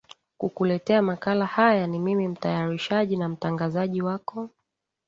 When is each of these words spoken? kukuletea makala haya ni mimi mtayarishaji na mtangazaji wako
kukuletea 0.37 1.01
makala 1.01 1.45
haya 1.45 1.87
ni 1.87 1.99
mimi 1.99 2.27
mtayarishaji 2.27 3.17
na 3.17 3.29
mtangazaji 3.29 4.01
wako 4.01 4.49